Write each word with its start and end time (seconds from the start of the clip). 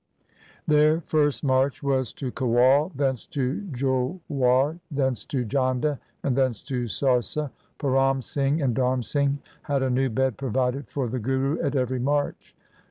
Their 0.65 0.99
first 1.01 1.43
march 1.43 1.83
was 1.83 2.11
to 2.13 2.31
Kewal, 2.31 2.91
thence 2.95 3.27
to 3.27 3.61
Jhorar, 3.71 4.79
thence 4.89 5.25
to 5.25 5.45
Jhanda, 5.45 5.99
and 6.23 6.35
thence 6.35 6.63
to 6.63 6.85
Sarsa. 6.85 7.51
Param 7.77 8.23
Singh 8.23 8.63
and 8.63 8.75
Dharm 8.75 9.03
Singh 9.05 9.37
had 9.61 9.83
a 9.83 9.91
new 9.91 10.09
bed 10.09 10.37
provided 10.37 10.89
for 10.89 11.07
the 11.07 11.19
Guru 11.19 11.61
at 11.61 11.75
every 11.75 11.99
march. 11.99 12.55